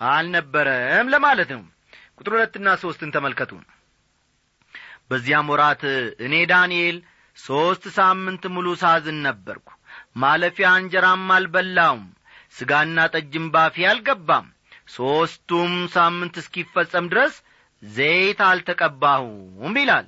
አልነበረም 0.01 1.07
ለማለት 1.15 1.51
ነው። 1.57 1.63
ቁጥር 2.19 2.33
ሁለትና 2.35 2.69
ሦስትን 2.83 3.11
ተመልከቱ። 3.15 3.53
በዚያም 5.11 5.51
ወራት 5.53 5.83
እኔ 6.25 6.35
ዳንኤል 6.51 6.97
ሦስት 7.37 7.85
ሳምንት 7.97 8.45
ሙሉ 8.55 8.69
ሳዝን 8.81 9.19
ነበርኩ 9.27 9.69
ማለፊያ 10.19 10.69
እንጀራም 10.81 11.27
አልበላውም 11.35 12.05
ሥጋና 12.57 12.99
ጠጅም 13.15 13.47
ባፌ 13.55 13.77
አልገባም። 13.91 14.47
ሦስቱም 14.95 15.73
ሳምንት 15.95 16.35
እስኪፈጸም 16.43 17.09
ድረስ 17.13 17.35
ዘይት 17.83 18.41
አልተቀባሁም 18.47 19.75
ይላል። 19.81 20.07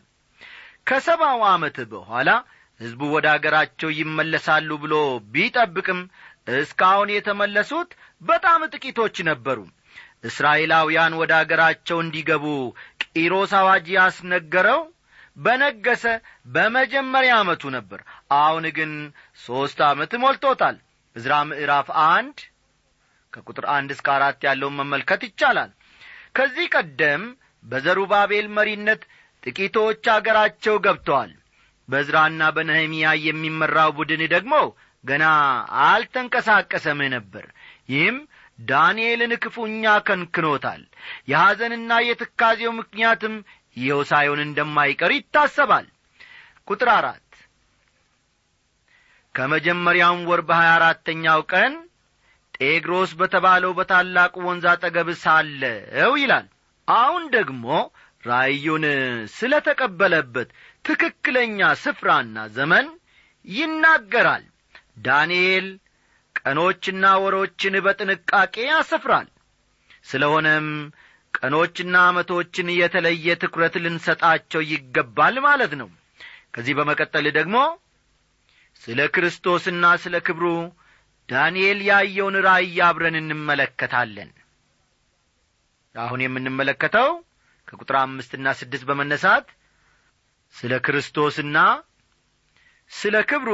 ከሰባው 0.87 1.41
ዓመት 1.51 1.77
በኋላ 1.93 2.31
ሕዝቡ 2.81 3.01
ወደ 3.15 3.27
አገራቸው 3.35 3.91
ይመለሳሉ 3.99 4.71
ብሎ 4.85 4.95
ቢጠብቅም 5.35 6.01
እስካሁን 6.55 7.09
የተመለሱት 7.15 7.91
በጣም 8.23 8.61
ጥቂቶች 8.73 9.17
ነበሩ። 9.29 9.59
እስራኤላውያን 10.25 11.13
ወደ 11.21 11.33
አገራቸው 11.41 11.99
እንዲገቡ 12.05 12.47
ቂሮስ 13.05 13.53
አዋጅ 13.61 13.87
ያስነገረው 13.97 14.81
በነገሰ 15.37 16.05
በመጀመሪያ 16.49 17.33
ዓመቱ 17.41 17.63
ነበር። 17.77 18.01
አሁን 18.39 18.65
ግን 18.79 18.93
ሦስት 19.41 19.79
ዓመት 19.89 20.13
ሞልቶታል። 20.23 20.77
እዝራ 21.17 21.35
ምዕራፍ 21.49 21.89
አንድ 22.09 22.39
ከቁጥር 23.33 23.65
አንድ 23.75 23.91
እስከ 23.95 24.09
አራት 24.17 24.41
ያለውን 24.47 24.79
መመልከት 24.81 25.21
ይቻላል። 25.29 25.71
ከዚህ 26.37 26.67
ቀደም 26.75 27.23
በዘሩባቤል 27.65 28.47
መሪነት 28.57 29.03
ጥቂቶች 29.43 30.05
አገራቸው 30.15 30.77
ገብተዋል። 30.87 31.33
በዝራና 31.89 32.43
በነህምያ 32.57 33.07
የሚመራው 33.25 33.91
ቡድን 33.99 34.23
ደግሞ 34.35 34.55
ገና 35.05 35.25
አልተንቀሳቀሰም 35.85 37.01
ነበር። 37.15 37.45
ይህም 37.89 38.17
ዳንኤልን 38.63 39.33
ክፉኛ 39.43 39.85
ከንክኖታል። 40.07 40.83
የሐዘንና 41.31 41.93
የትካዜው 42.07 42.73
ምክንያትም 42.81 43.35
ይኸው 43.77 44.01
ሳይሆን 44.11 44.41
እንደማይቀር 44.45 45.13
ይታሰባል። 45.17 45.87
ቁጥር 46.69 46.89
አራት 46.95 47.27
ከመጀመሪያውም 49.35 50.23
ወር 50.31 50.41
በሀያ 50.49 50.71
አራተኛው 50.77 51.41
ቀን 51.53 51.73
ጤግሮስ 52.57 53.11
በተባለው 53.21 53.73
በታላቁ 53.79 54.35
ወንዝ 54.47 54.65
አጠገብ 54.71 55.09
ሳለው 55.23 56.13
ይላል። 56.21 56.47
አሁን 56.89 57.25
ደግሞ 57.35 57.67
ራእዩን 58.25 58.85
ስለ 59.35 59.53
ተቀበለበት 59.67 60.49
ትክክለኛ 60.85 61.69
ስፍራና 61.83 62.37
ዘመን 62.57 62.87
ይናገራል። 63.45 64.45
ዳንኤል 65.07 65.67
ቀኖችና 66.37 67.05
ወሮችን 67.23 67.75
በጥንቃቄ 67.87 68.55
ያሰፍራል። 68.69 69.29
ስለሆነም 70.07 70.67
ቀኖችና 71.35 71.97
ዓመቶችን 72.09 72.69
የተለየ 72.75 73.37
ትኩረት 73.43 73.75
ልንሰጣቸው 73.85 74.63
ይገባል 74.71 75.37
ማለት 75.47 75.73
ነው። 75.81 75.89
ከዚህ 76.55 76.75
በመቀጠል 76.79 77.27
ደግሞ 77.39 77.57
ስለ 78.83 79.01
ክርስቶስና 79.15 79.85
ስለ 80.03 80.17
ክብሩ 80.27 80.47
ዳንኤል 81.29 81.81
ያየውን 81.89 82.37
ራእይ 82.47 82.79
አብረን 82.87 83.17
እንመለከታለን። 83.21 84.31
አሁን 85.95 86.21
የምንመለከተው 86.25 87.11
ከቁጥር 87.69 87.97
አምስትና 88.01 88.47
ስድስት 88.61 88.85
በመነሳት 88.89 89.47
ስለ 90.55 90.73
ክርስቶስና 90.87 91.59
ስለ 92.91 93.17
ክብሩ 93.31 93.51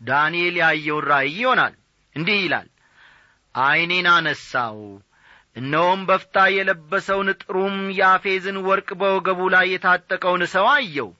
ዳንኤል 0.00 0.56
ያየውን 0.62 1.06
ራእይ 1.10 1.32
ይሆናል። 1.40 1.74
እንዲህ 2.16 2.38
ይላል 2.42 2.68
ዐይኔን 3.54 4.06
አነሳው 4.12 4.78
እነሆም 5.56 6.00
በፍታ 6.08 6.36
የለበሰውን 6.52 7.28
ጥሩም 7.42 7.76
የአፌዝን 7.98 8.56
ወርቅ 8.66 8.88
በወገቡ 9.00 9.40
ላይ 9.54 9.66
የታጠቀውን 9.72 10.42
ሰው 10.54 10.66
አየው 10.72 11.10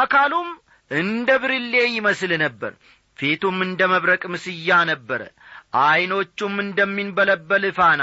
አካሉም 0.00 0.48
እንደ 0.90 1.30
ብርሌ 1.42 1.74
ይመስል 1.94 2.32
ነበር 2.44 2.72
ፊቱም 3.18 3.58
እንደ 3.66 3.82
መብረቅ 3.92 4.22
ምስያ 4.32 4.78
ነበረ 4.90 5.22
ዐይኖቹም 5.82 6.54
እንደሚንበለበል 6.64 7.64
ፋና 7.76 8.02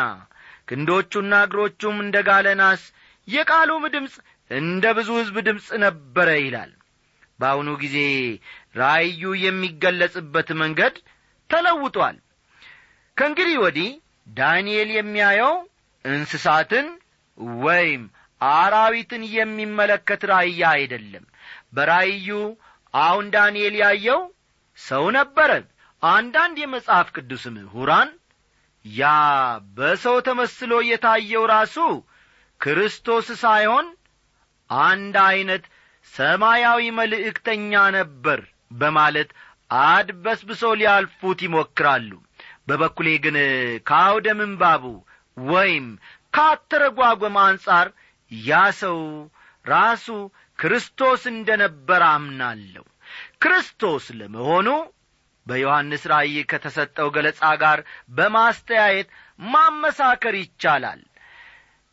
ክንዶቹና 0.69 1.33
እግሮቹም 1.45 1.97
እንደ 2.03 2.17
ጋለ 2.27 2.47
ናስ 2.59 2.83
የቃሉም 3.27 3.83
ድምፅ 3.93 4.13
እንደ 4.51 4.85
ብዙ 4.97 5.09
ሕዝብ 5.19 5.35
ድምፅ 5.47 5.67
ነበረ 5.83 6.29
ይላል። 6.41 6.71
በአሁኑ 7.39 7.69
ጊዜ 7.83 7.97
ራእዩ 8.79 9.31
የሚገለጽበት 9.43 10.49
መንገድ 10.61 10.95
ተለውጧል። 11.49 12.17
ከእንግዲህ 13.17 13.55
ወዲህ 13.63 13.89
ዳንኤል 14.33 14.89
የሚያየው 14.95 15.55
እንስሳትን 16.05 16.87
ወይም 17.63 18.03
አራዊትን 18.41 19.23
የሚመለከት 19.35 20.21
ራእይ 20.31 20.61
አይደለም። 20.71 21.25
በራእዩ 21.73 22.29
አሁን 22.93 23.25
ዳንኤል 23.35 23.75
ያየው 23.81 24.21
ሰው 24.79 25.03
ነበረ። 25.17 25.51
አንዳንድ 26.03 26.55
የመጽሐፍ 26.61 27.07
ቅዱስ 27.15 27.43
ምሁራን 27.55 28.09
ያ 28.85 29.09
በሰው 29.77 30.15
ተመስሎ 30.27 30.73
የታየው 30.87 31.43
ራሱ 31.53 31.75
ክርስቶስ 32.61 33.27
ሳይሆን 33.43 33.87
አንድ 34.69 35.15
ዐይነት 35.25 35.63
ሰማያዊ 36.13 36.81
መልእክተኛ 36.99 37.73
ነበር 37.97 38.39
በማለት 38.73 39.29
አድበስብሶ 39.85 40.63
ሊያልፉት 40.79 41.39
ይሞክራሉ። 41.45 42.11
በበኩሌ 42.67 43.07
ግን 43.23 43.37
ከአውደ 43.87 44.27
ምንባቡ 44.39 44.83
ወይም 45.49 45.87
ካተረጓጓም 46.35 47.37
አንጻር 47.43 47.87
ያ 48.31 48.59
ሰው 48.81 48.99
ራሱ 49.65 50.07
ክርስቶስ 50.59 51.21
እንደ 51.31 51.49
ነበር 51.63 52.01
አምናለሁ። 52.09 52.85
ክርስቶስ 53.43 54.05
ለመሆኑ 54.19 54.67
በዮሐንስ 55.47 56.03
ራእይ 56.11 56.37
ከተሰጠው 56.51 57.07
ገለጻ 57.15 57.41
ጋር 57.63 57.79
በማስተያየት 58.11 59.09
ማመሳከር 59.47 60.35
ይቻላል። 60.41 61.01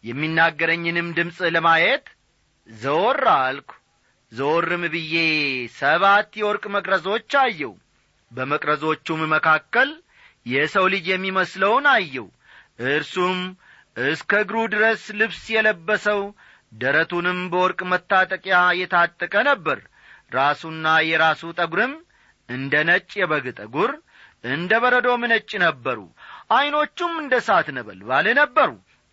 የሚናገረኝንም 0.04 1.08
ድምፅ 1.16 1.38
ለማየት 1.54 2.06
ዘወር 2.68 3.22
አልኩ። 3.36 3.70
ዘወርም 4.32 4.82
ብዬ 4.94 5.14
ሰባት 5.76 6.30
የወርቅ 6.40 6.64
መቅረዞች 6.74 7.30
አየው 7.42 7.74
በመቅረዞቹም 8.30 9.20
መካከል 9.34 9.90
የሰው 10.46 10.84
ልጅ 10.92 11.06
የሚመስለውን 11.12 11.86
አየው 11.94 12.26
እርሱም 12.78 13.38
እስከ 14.06 14.32
እግሩ 14.42 14.56
ድረስ 14.74 15.02
ልብስ 15.20 15.44
የለበሰው 15.54 16.20
ደረቱንም 16.72 17.38
በወርቅ 17.52 17.80
መታጠቂያ 17.92 18.58
የታጠቀ 18.80 19.34
ነበር። 19.48 19.78
ራሱና 20.32 20.86
የራሱ 21.08 21.42
ጠጒርም 21.58 21.92
እንደ 22.48 22.74
ነጭ 22.88 23.10
የበግ 23.20 23.46
ጠጒር 23.58 23.90
እንደ 24.44 24.72
በረዶም 24.82 25.22
ነጭ 25.32 25.50
ነበሩ። 25.64 25.98
ዐይኖቹም 26.56 27.14
እንደ 27.22 27.34
ሳት 27.46 27.68
ነበልባል 27.78 28.26
ነበሩ። 28.40 28.70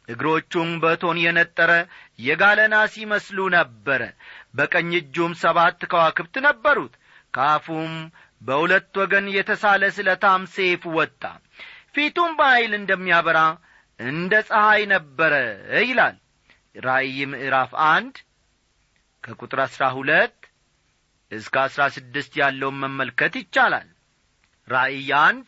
እግሮቹም 0.08 0.70
በቶን 0.84 1.18
የነጠረ 1.22 1.72
የጋለ 2.20 2.60
ናስ 2.74 2.94
ይመስሉ 3.04 3.48
ነበረ። 3.56 4.02
በቀኝ 4.56 4.92
እጁም 5.00 5.32
ሰባት 5.42 5.80
ከዋክብት 5.92 6.36
ነበሩት። 6.48 6.94
ከአፉም 7.34 7.94
በሁለት 8.42 8.94
ወገን 9.02 9.26
የተሳለ 9.36 9.84
ስለታም 9.96 10.44
ሴፍ 10.54 10.84
ወጣ 10.98 11.24
ፊቱም 11.96 12.32
በኀይል 12.40 12.72
እንደሚያበራ 12.78 13.40
እንደ 14.00 14.34
ፀሐይ 14.48 14.82
ነበረ 14.92 15.34
ይላል። 15.84 16.16
ራእይ 16.86 17.20
ምዕራፍ 17.32 17.72
አንድ 17.88 18.16
ከቁጥር 19.24 19.60
አሥራ 19.66 19.84
ሁለት 19.98 20.38
እስከ 21.32 21.56
አሥራ 21.64 21.84
ስድስት 21.96 22.34
ያለውን 22.42 22.80
መመልከት 22.84 23.34
ይቻላል። 23.42 23.88
ራእይ 24.68 25.10
አንድ 25.22 25.48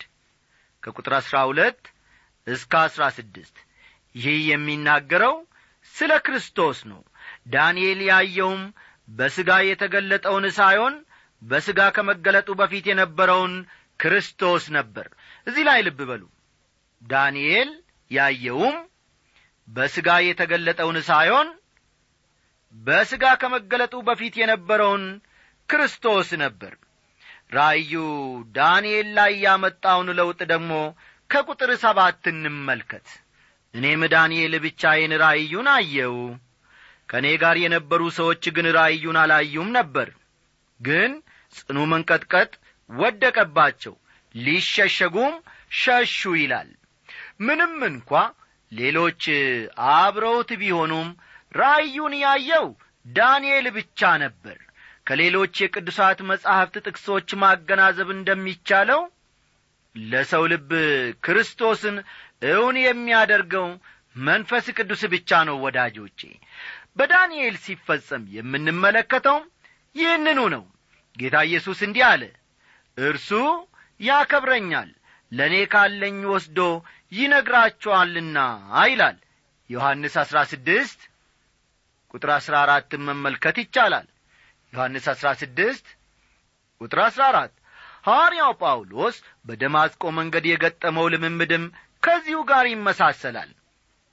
ከቁጥር 0.83 1.13
አሥራ 1.19 1.38
ሁለት 1.49 1.81
እስከ 2.47 2.73
አሥራ 2.83 3.03
ስድስት 3.17 3.55
ይህ 4.15 4.38
የሚናገረው 4.49 5.36
ስለ 5.95 6.13
ክርስቶስ 6.25 6.79
ነው። 6.91 7.01
ዳንኤል 7.49 7.99
ያየውም 8.10 8.63
በሥጋ 9.10 9.51
የተገለጠውን 9.65 10.45
ሳይሆን 10.57 10.95
በሥጋ 11.41 11.81
ከመገለጡ 11.95 12.49
በፊት 12.60 12.86
የነበረውን 12.89 13.53
ክርስቶስ 13.99 14.65
ነበር። 14.77 15.07
እዚህ 15.47 15.63
ላይ 15.69 15.79
ልብ 15.88 15.99
በሉ 16.10 16.23
ዳንኤል 17.01 17.69
ያየውም 18.12 18.75
በሥጋ 19.67 20.10
የተገለጠውን 20.25 20.97
ሳይሆን 21.07 21.47
በሥጋ 22.75 23.25
ከመገለጡ 23.41 23.95
በፊት 24.07 24.36
የነበረውን 24.39 25.03
ክርስቶስ 25.69 26.29
ነበር። 26.43 26.73
ራእዩ 27.53 27.93
ዳንኤል 28.55 29.07
ላይ 29.17 29.33
ያመጣውን 29.43 30.10
ለውጥ 30.19 30.39
ደግሞ 30.51 30.71
ከቁጥር 31.29 31.71
ሰባት 31.83 32.23
እንመልከት። 32.33 33.07
እኔም 33.73 34.01
ዳንኤል 34.13 34.53
ብቻዬን 34.65 35.13
ራእዩን 35.23 35.67
አየው 35.73 36.15
ከእኔ 37.10 37.27
ጋር 37.43 37.57
የነበሩ 37.63 38.01
ሰዎች 38.17 38.43
ግን 38.55 38.67
ራእዩን 38.77 39.17
አላዩም 39.21 39.69
ነበር። 39.77 40.10
ግን 40.79 41.12
ጽኑ 41.55 41.77
መንቀጥቀጥ 41.91 42.51
ወደቀባቸው። 42.89 43.93
ሊሸሸጉም 44.36 45.36
ሸሹ 45.77 46.21
ይላል 46.41 46.69
ምንም 47.39 47.76
እንኳ 47.88 48.12
ሌሎች 48.71 49.23
አብረውት 49.95 50.50
ቢሆኑም 50.62 51.10
ራእዩን 51.52 52.13
ያየው 52.21 52.65
ዳንኤል 53.06 53.67
ብቻ 53.78 54.10
ነበር። 54.23 54.58
ከሌሎች 55.08 55.54
የቅዱሳት 55.63 56.19
መጻሕፍት 56.30 56.76
ጥቅሶች 56.88 57.30
ማገናዘብ 57.43 58.10
እንደሚቻለው 58.15 59.02
ለሰው 59.95 60.43
ልብ 60.52 60.71
ክርስቶስን 61.23 61.95
እውን 62.50 62.76
የሚያደርገው 62.82 63.67
መንፈስ 64.21 64.65
ቅዱስ 64.78 65.02
ብቻ 65.13 65.39
ነው 65.47 65.56
ወዳጆቼ። 65.65 66.19
በዳንኤል 66.97 67.56
ሲፈጸም 67.63 68.23
የምንመለከተው 68.36 69.39
ይህንኑ 69.95 70.39
ነው። 70.56 70.63
ጌታ 71.17 71.38
ኢየሱስ 71.50 71.80
እንዲህ 71.88 72.04
አለ 72.12 72.23
እርሱ 72.97 73.30
ያከብረኛል 74.00 74.89
ለእኔ 75.31 75.55
ካለኝ 75.71 76.17
ወስዶ 76.31 76.59
ይነግራቸዋልና 77.11 78.37
ይላል። 78.85 79.17
ዮሐንስ 79.69 80.15
አሥራ 80.21 80.37
ስድስት 80.51 80.99
ቁጥር 82.13 82.29
አሥራ 82.35 82.55
አራትን 82.63 83.01
መመልከት 83.07 83.55
ይቻላል። 83.63 84.07
ዮሐንስ 84.73 85.05
አሥራ 85.13 85.27
ስድስት 85.41 85.85
ቁጥር 86.81 86.99
አሥራ 87.05 87.23
አራት 87.31 87.53
ሐዋርያው 88.07 88.51
ጳውሎስ 88.61 89.15
በደማስቆ 89.47 90.11
መንገድ 90.17 90.45
የገጠመው 90.47 91.05
ልምምድም 91.13 91.63
ከዚሁ 92.03 92.39
ጋር 92.49 92.65
ይመሳሰላል። 92.71 93.49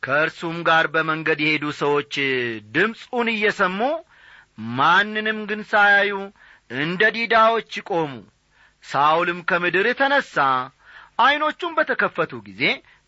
ከእርሱም 0.02 0.56
ጋር 0.68 0.84
በመንገድ 0.94 1.40
የሄዱ 1.44 1.66
ሰዎች 1.80 2.14
ድምፁን 2.74 3.28
እየሰሙ 3.32 3.78
ማንንም 4.78 5.38
ግን 5.50 5.62
ሳያዩ 5.70 6.12
እንደ 6.70 7.02
ዲዳዎች 7.16 7.72
ቆሙ። 7.88 8.12
ሳውልም 8.84 9.38
ከምድር 9.48 9.86
ተነሣ 10.00 10.34
ዐይኖቹም 11.18 11.72
በተከፈቱ 11.78 12.32
ጊዜ 12.46 12.62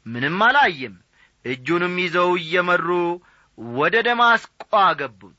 ምንም 0.07 0.39
አላየም። 0.47 0.95
እጁንም 1.45 1.95
ይዘው 2.03 2.31
እየመሩ 2.41 2.89
ወደ 3.77 3.97
ደማስቆ 4.07 4.53
አገቡት። 4.83 5.39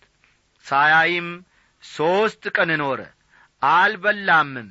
ሳያይም 0.66 1.30
ሦስት 1.84 2.44
ቀን 2.56 2.72
ኖረ። 2.82 3.00
አልበላምም 3.62 4.70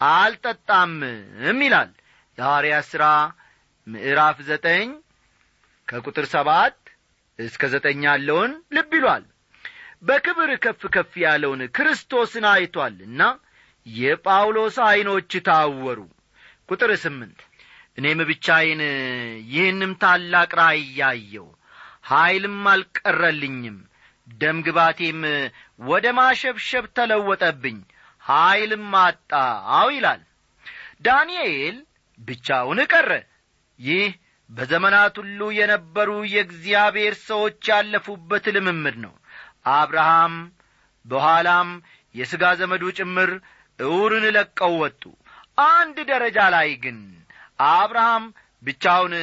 አልጠጣምም 0.00 1.60
ይላል 1.62 1.90
የሐዋርያ 2.38 2.76
ሥራ 2.90 3.04
ምዕራፍ 3.86 4.38
ዘጠኝ 4.48 4.88
ከቁጥር 5.88 6.26
ሰባት 6.34 6.76
እስከ 7.38 7.62
ዘጠኝ 7.72 8.00
ያለውን 8.08 8.52
ልብ 8.76 8.92
ይሏል። 8.98 9.24
በክብር 10.02 10.50
ከፍ 10.64 10.82
ከፍ 10.94 11.12
ያለውን 11.22 11.62
ክርስቶስን 11.76 12.44
አይቶአልና 12.50 13.22
የጳውሎስ 13.86 14.76
ዐይኖች 14.86 15.32
ታወሩ 15.46 15.98
ቁጥር 16.68 16.90
ስምንት። 17.02 17.38
እኔም 17.98 18.20
ብቻዬን 18.28 18.80
ይህንም 19.52 19.92
ታላቅ 20.02 20.50
ራእይ 20.60 20.84
ያየው 20.98 21.48
ኀይልም 22.10 22.58
አልቀረልኝም። 22.72 23.78
ደም 24.28 24.58
ግባቴም 24.66 25.20
ወደ 25.82 26.06
ማሸብሸብ 26.18 26.84
ተለወጠብኝ። 26.96 27.78
ኀይልም 28.24 28.88
አጣው 29.00 29.88
ይላል። 29.94 30.22
ዳንኤል 31.02 31.76
ብቻውን 32.18 32.80
ቀረ። 32.92 33.10
ይህ 33.78 34.08
በዘመናት 34.50 35.14
ሁሉ 35.20 35.40
የነበሩ 35.56 36.10
የእግዚአብሔር 36.32 37.14
ሰዎች 37.26 37.62
ያለፉበት 37.70 38.44
ልምምድ 38.56 38.96
ነው። 39.04 39.14
አብርሃም 39.74 40.34
በኋላም 41.06 41.68
የሥጋ 42.14 42.44
ዘመዱ 42.60 42.84
ጭምር 42.98 43.30
እውርን 43.78 44.24
ለቀው 44.36 44.72
ወጡ 44.82 45.02
አንድ 45.58 45.96
ደረጃ 46.10 46.38
ላይ 46.54 46.68
ግን 46.82 46.98
አብርሃም 47.70 48.24
ብቻውን 48.62 49.14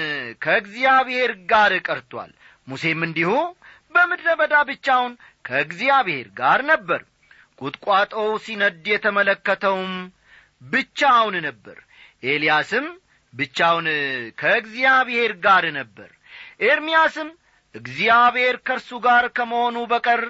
ከእግዚአብሔር 0.42 1.32
ጋር 1.52 1.74
ቀርቶአል 1.88 2.32
ሙሴም 2.68 3.02
እንዲሁ 3.08 3.32
በምድረ 3.96 4.30
በዳ 4.40 4.56
ብቻውን 4.70 5.14
ከእግዚአብሔር 5.46 6.28
ጋር 6.40 6.60
ነበር። 6.72 7.02
ቁጥቋጦው 7.62 8.30
ሲነድ 8.46 8.86
የተመለከተውም 8.92 9.94
ብቻውን 10.62 11.36
ነበር። 11.48 11.78
ኤልያስም 12.24 12.86
ብቻውን 13.34 13.88
ከእግዚአብሔር 14.40 15.32
ጋር 15.46 15.66
ነበር። 15.78 16.10
ኤርምያስም 16.66 17.30
እግዚአብሔር 17.76 18.56
ከእርሱ 18.68 19.00
ጋር 19.06 19.26
ከመሆኑ 19.38 19.78
በቀር 19.92 20.22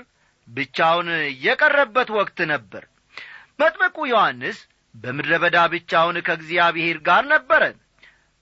ብቻውን 0.47 1.09
የቀረበት 1.45 2.09
ወቅት 2.17 2.39
ነበር። 2.53 2.83
መጥመቁ 3.59 3.97
ዮሐንስ 4.11 4.57
በምድረ 4.95 5.33
በዳ 5.43 5.57
ብቻውን 5.73 6.17
ከእግዚአብሔር 6.27 6.97
ጋር 7.07 7.23
ነበረ 7.31 7.63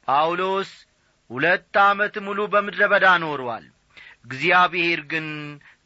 ጳውሎስ 0.08 0.72
ሁለት 1.30 1.76
ዓመት 1.84 2.16
ሙሉ 2.26 2.40
በምድረ 2.54 2.82
በዳ 2.92 3.08
ኖሯል። 3.24 3.66
እግዚአብሔር 4.26 5.00
ግን 5.12 5.28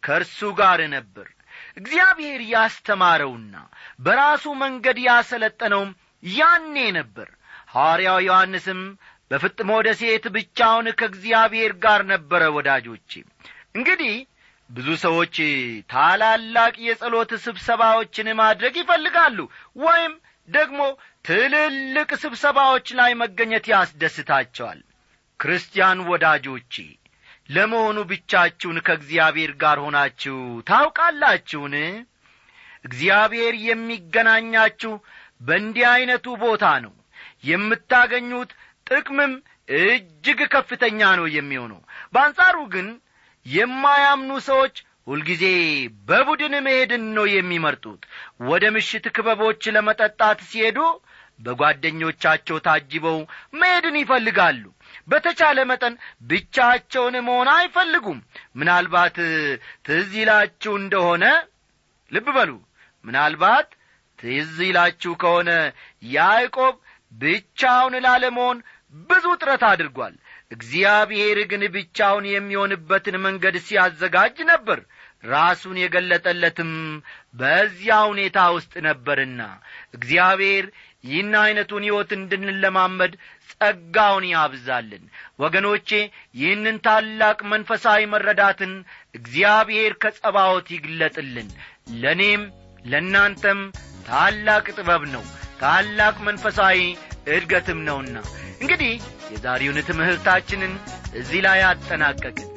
ከእርሱ 0.03 0.39
ጋር 0.59 0.79
ነበር። 0.95 1.27
እግዚአብሔር 1.77 2.41
ያስተማረውና 2.53 3.55
በራሱ 3.99 4.45
መንገድ 4.63 4.97
ያሰለጠነውም 5.07 5.91
ያኔ 6.33 6.75
ነበር። 6.97 7.29
ሐዋርያው 7.73 8.19
ዮሐንስም 8.27 8.81
በፍጥሞ 9.31 9.71
ደሴት 9.87 10.25
ብቻውን 10.35 10.87
ከእግዚአብሔር 10.99 11.71
ጋር 11.85 12.01
ነበረ 12.11 12.43
ወዳጆቼ። 12.57 13.11
እንግዲህ 13.77 14.15
ብዙ 14.69 14.87
ሰዎች 15.03 15.35
ታላላቅ 15.89 16.73
የጸሎት 16.85 17.31
ስብሰባዎችን 17.43 18.27
ማድረግ 18.39 18.73
ይፈልጋሉ 18.81 19.37
ወይም 19.79 20.13
ደግሞ 20.47 20.81
ትልልቅ 21.27 22.09
ስብሰባዎች 22.21 22.87
ላይ 22.99 23.11
መገኘት 23.21 23.65
ያስደስታቸዋል። 23.71 24.79
ክርስቲያን 25.39 25.99
ወዳጆቼ 26.09 26.73
ለመሆኑ 27.49 27.97
ብቻችሁን 28.09 28.77
ከእግዚአብሔር 28.85 29.51
ጋር 29.61 29.77
ሆናችሁ 29.83 30.37
ታውቃላችሁን? 30.69 31.75
እግዚአብሔር 32.85 33.53
የሚገናኛችሁ 33.67 34.93
በእንዲህ 35.41 35.85
ዐይነቱ 35.91 36.25
ቦታ 36.43 36.65
ነው። 36.85 36.93
የምታገኙት 37.43 38.51
ጥቅምም 38.87 39.33
እጅግ 39.77 40.39
ከፍተኛ 40.53 40.99
ነው 41.19 41.27
የሚሆነው። 41.35 41.79
በአንጻሩ 42.13 42.57
ግን 42.73 42.87
የማያምኑ 43.45 44.31
ሰዎች 44.49 44.75
ሁልጊዜ 45.07 45.43
በቡድን 46.07 46.53
መሄድን 46.65 47.03
ነው 47.17 47.25
የሚመርጡት። 47.33 48.01
ወደ 48.47 48.65
ምሽት 48.75 49.05
ክበቦች 49.15 49.63
ለመጠጣት 49.75 50.39
ሲሄዱ 50.49 50.79
በጓደኞቻቸው 51.39 52.57
ታጅበው 52.65 53.17
መሄድን 53.59 53.95
ይፈልጋሉ። 54.01 54.63
በተቻለ 55.07 55.57
መጠን 55.71 55.93
ብቻቸውን 56.29 57.15
መሆን 57.27 57.49
አይፈልጉም። 57.55 58.19
ምናልባት 58.59 59.17
ትዝ 59.87 60.09
ይላችሁ 60.21 60.73
እንደሆነ 60.81 61.25
ልብ 62.11 62.27
በሉ። 62.37 62.51
ምናልባት 63.05 63.69
ትዝ 64.19 64.55
ይላችሁ 64.67 65.11
ከሆነ 65.21 65.49
ያዕቆብ 66.13 66.75
ብቻውን 67.13 67.93
ላለመሆን 68.05 68.57
ብዙ 69.07 69.25
ጥረት 69.41 69.63
አድርጓል። 69.69 70.15
እግዚአብሔር 70.51 71.37
ግን 71.51 71.63
ብቻውን 71.73 72.25
የሚሆንበትን 72.29 73.15
መንገድ 73.25 73.55
ሲያዘጋጅ 73.65 74.37
ነበር 74.51 74.79
ራሱን 75.27 75.77
የገለጠለትም 75.81 76.71
በዚያ 77.33 77.95
ሁኔታ 78.09 78.37
ውስጥ 78.55 78.73
ነበርና። 78.87 79.41
እግዚአብሔር 79.93 80.65
ይህን 81.03 81.33
ዐይነቱን 81.41 81.83
ሕይወት 81.87 82.11
እንድንለማመድ 82.17 83.13
ጸጋውን 83.51 84.25
ያብዛልን። 84.31 85.03
ወገኖቼ 85.39 85.89
ይህንን 86.35 86.77
ታላቅ 86.87 87.37
መንፈሳዊ 87.53 88.01
መረዳትን 88.13 88.73
እግዚአብሔር 89.15 89.93
ከጸባዖት 90.03 90.69
ይግለጥልን። 90.75 91.49
ለእኔም 92.01 92.43
ለእናንተም 92.85 93.61
ታላቅ 94.09 94.65
ጥበብ 94.77 95.05
ነው 95.15 95.23
ታላቅ 95.61 96.15
መንፈሳዊ 96.27 96.79
እድገትም 97.27 97.79
ነውና። 97.87 98.17
እንግዲህ 98.61 98.93
የዛሬውን 99.33 99.79
ትምህርታችንን 99.89 100.73
እዚህ 101.13 101.41
ላይ 101.47 101.61
አጠናቀቅን 101.67 102.56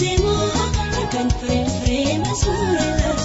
deemaa 0.00 1.06
kan 1.12 1.28
firee 1.40 1.64
firee 1.78 2.18
masuura. 2.24 3.19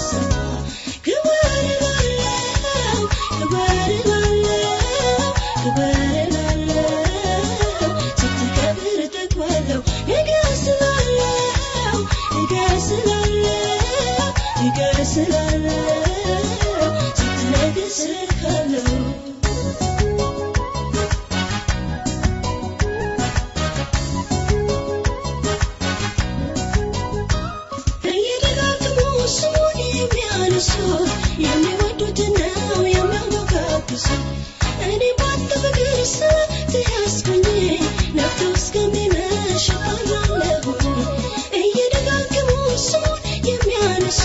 የሚያነሱ 43.48 44.22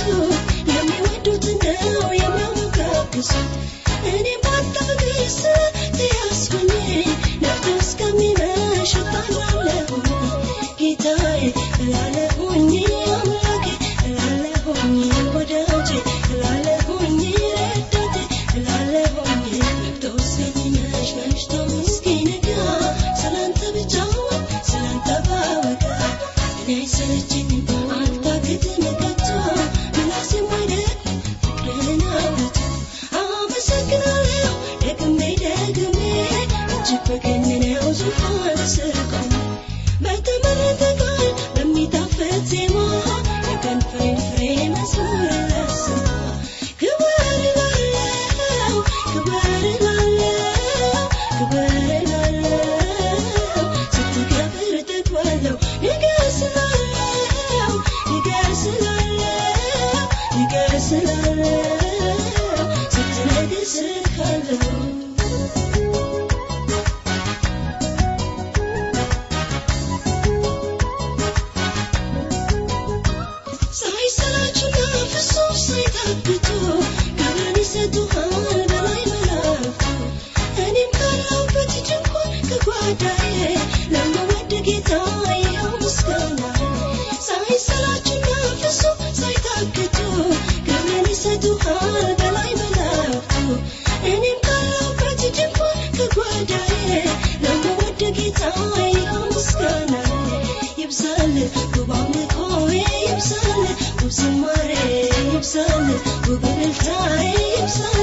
وبرجع 106.30 107.22
يبصر 107.22 108.01